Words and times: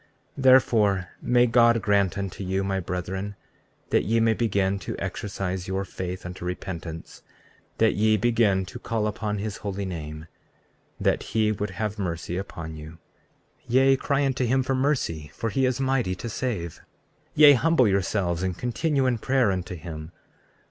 34:17 0.35 0.43
Therefore 0.45 1.09
may 1.21 1.45
God 1.45 1.79
grant 1.79 2.17
unto 2.17 2.43
you, 2.43 2.63
my 2.63 2.79
brethren, 2.79 3.35
that 3.91 4.03
ye 4.03 4.19
may 4.19 4.33
begin 4.33 4.79
to 4.79 4.97
exercise 4.97 5.67
your 5.67 5.85
faith 5.85 6.25
unto 6.25 6.43
repentance, 6.43 7.21
that 7.77 7.93
ye 7.93 8.17
begin 8.17 8.65
to 8.65 8.79
call 8.79 9.05
upon 9.05 9.37
his 9.37 9.57
holy 9.57 9.85
name, 9.85 10.25
that 10.99 11.21
he 11.37 11.51
would 11.51 11.69
have 11.77 11.99
mercy 11.99 12.35
upon 12.35 12.75
you; 12.75 12.97
34:18 13.65 13.65
Yea, 13.67 13.95
cry 13.95 14.25
unto 14.25 14.43
him 14.47 14.63
for 14.63 14.73
mercy; 14.73 15.29
for 15.35 15.51
he 15.51 15.67
is 15.67 15.79
mighty 15.79 16.15
to 16.15 16.29
save. 16.29 16.77
34:19 16.77 16.81
Yea, 17.35 17.53
humble 17.53 17.87
yourselves, 17.87 18.41
and 18.41 18.57
continue 18.57 19.05
in 19.05 19.19
prayer 19.19 19.51
unto 19.51 19.75
him. 19.75 20.11